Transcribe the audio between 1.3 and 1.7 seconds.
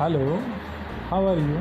you